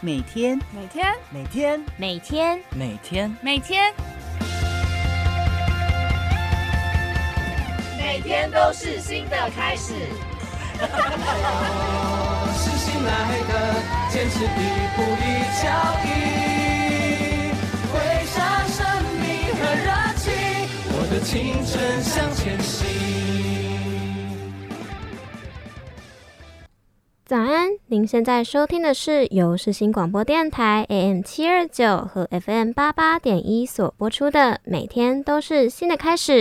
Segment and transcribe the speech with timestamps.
[0.00, 3.92] 每天，每天，每天，每天，每天，每天，
[7.98, 9.94] 每天都是新的开始。
[12.54, 13.10] 是新来
[13.48, 13.52] 的，
[14.08, 14.46] 坚持一
[14.94, 15.26] 步一
[15.60, 15.66] 脚
[16.04, 16.08] 印，
[17.92, 18.36] 挥洒
[18.68, 18.78] 生
[19.18, 19.26] 命
[19.56, 20.30] 和热情，
[20.92, 22.97] 我的青春向前行。
[27.28, 27.72] 早安！
[27.88, 36.32] 您现在收听的是由世新广播电台 AM 七二九和 FM 八八点一所播出的《每天都是新的开始》。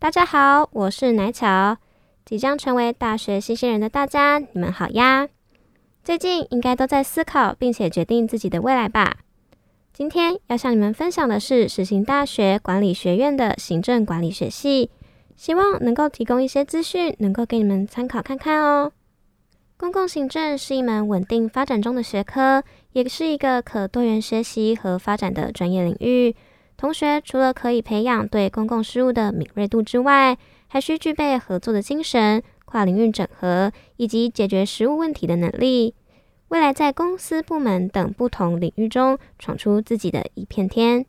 [0.00, 1.76] 大家好，我是奶巧。
[2.24, 5.28] 即将成为大学新鲜人的大家，你们好呀！
[6.02, 9.18] 最近应该都在思考并且决定自己的未来吧？
[9.92, 14.90] 今天要向你们分享的是世新大学管理学院的行政管理学系，
[15.36, 18.90] 希望能够提供一些资讯，能够给你们参考看看哦。
[19.84, 26.34] 公共行政是一门稳定发展中的学科，也是一个可多元学习和发展的专业领域。
[26.74, 35.94] 同学除了可以培养对公共事务的敏锐度之外，还需具备合作的精神、跨领域整合以及解决实务问题的能力。
[36.48, 41.04] 未来在公司、部门等不同领域中闯出自己的一片天，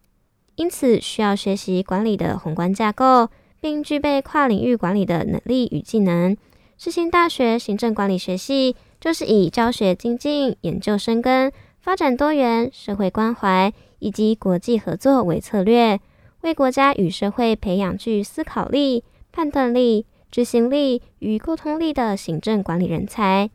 [0.55, 3.30] 因此需要学习管理的宏观架构，
[3.61, 6.35] 并具备跨领域管理的能力与技能。
[6.78, 16.00] 世新大学行政管理学系就是以教学精进、研究深耕、发展多元、社会关怀以及国际合作为策略，
[16.42, 23.50] 为国家与社会培养具思考力、判断力、执行力与沟通力的行政管理人才。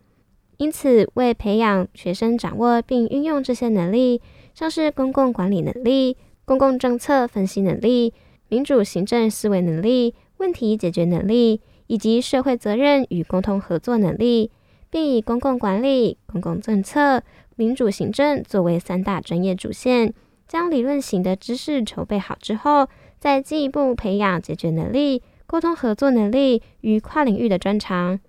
[0.57, 4.23] 因此，为培养学生掌握并运用这些能力，
[4.55, 8.15] 像是公共管理能力、公共政策分析能力、
[8.48, 11.60] 民主行政思维能力、问题解决能力。
[11.86, 14.52] 以及社会责任与沟通合作能力，
[14.91, 17.20] 并以公共管理、公共政策、
[17.56, 20.14] 民主行政作为三大专业主线，
[20.46, 22.86] 将理论型的知识筹备好之后，
[23.18, 28.20] 再进一步培养解决能力、沟通合作能力与跨领域的专长。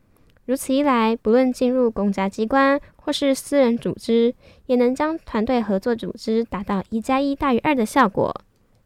[0.47, 4.33] 如此一来，不论进入公家机关或是私人组织，
[4.66, 8.33] 也能将团队合作组织达到一加一大于二的效果。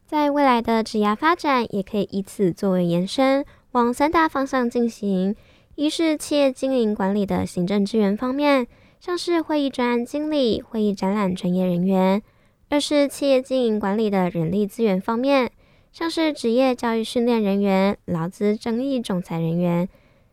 [0.06, 3.44] 在未来的职涯发展，也可以以此作为延伸。
[3.72, 5.36] 往三大方向进行：
[5.74, 8.68] 一是企业经营管理的行政资源方面，
[9.00, 12.22] 像是会议专案经理、会议展览专业人员；
[12.70, 15.52] 二是企业经营管理的人力资源方面，
[15.92, 19.88] 像是职业教育训练人员、劳资争议仲裁人员；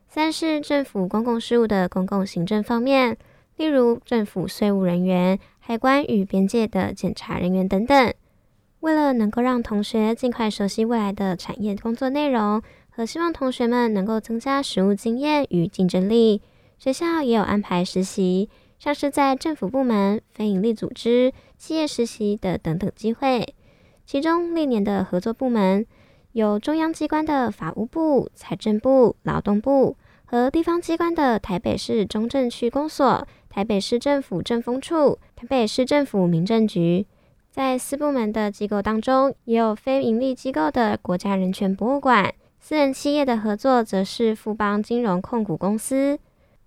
[0.06, 3.16] 三是政府公共事务的公共行政方面，
[3.56, 8.12] 例如政府税务人员、海关与边界的检查人员等等。
[8.82, 12.62] 为了能够让同学尽快熟悉未来的产业工作内容。
[12.94, 16.42] 和希望同学们能够增加实务经验与竞争力，
[16.76, 23.54] 学校也有安排实习，像是在政府部门、非营利组织、企业实习的等等机会。
[24.04, 25.86] 其中历年的合作部门
[26.32, 37.06] 有中央机关的法务部、财政部、劳动部，和地方机关的台北市中正区公所、台北市政府政风处、台北市政府民政局。
[37.52, 42.32] 在四部门的机构当中，也有非营利机构的国家人权博物馆。
[42.58, 46.18] 私人企业的合作则是富邦金融控股公司。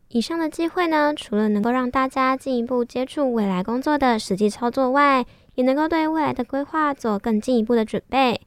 [0.10, 5.26] 以上的机会呢，除了能够让大家进一步接触未来工作的实际操作外，
[5.56, 8.40] 也能够对未来的规划做更进一步的准备。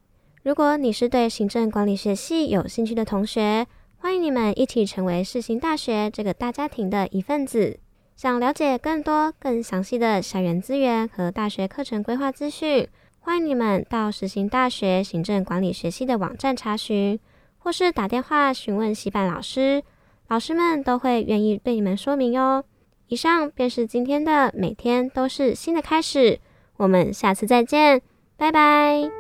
[0.45, 3.67] 如果你是对行政管理学系有兴趣的同学，
[3.97, 7.81] 欢迎你们一起成为世新大学这个大家庭的一份子。
[8.19, 12.89] 想了解更多更详细的校园资源和大学课程规划资讯，
[13.21, 17.17] 欢迎你们到实行大学行政管理学系的网站查询。
[17.59, 19.85] 或是打电话询问西班老师，
[20.27, 22.65] 老师们都会愿意对你们说明哟。
[23.07, 26.41] 以上便是今天的每天都是新的开始，
[26.77, 28.03] 我们下次再见，
[28.37, 29.18] 拜拜。